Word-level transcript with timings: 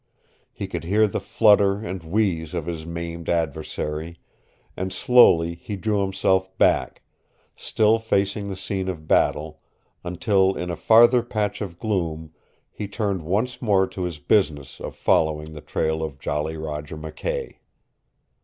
He 0.51 0.65
could 0.65 0.83
hear 0.83 1.05
the 1.05 1.19
flutter 1.19 1.75
and 1.85 2.01
wheeze 2.01 2.55
of 2.55 2.65
his 2.65 2.87
maimed 2.87 3.29
adversary, 3.29 4.17
and 4.75 4.91
slowly 4.91 5.53
he 5.53 5.75
drew 5.75 6.01
himself 6.01 6.57
back 6.57 7.03
still 7.55 7.99
facing 7.99 8.49
the 8.49 8.55
scene 8.55 8.87
of 8.89 9.07
battle 9.07 9.61
until 10.03 10.55
in 10.55 10.71
a 10.71 10.75
farther 10.75 11.21
patch 11.21 11.61
of 11.61 11.77
gloom 11.77 12.33
he 12.71 12.87
turned 12.87 13.21
once 13.21 13.61
more 13.61 13.85
to 13.89 14.01
his 14.05 14.17
business 14.17 14.79
of 14.79 14.95
following 14.95 15.53
the 15.53 15.61
trail 15.61 16.01
of 16.01 16.17
Jolly 16.17 16.57
Roger 16.57 16.97
McKay. 16.97 17.57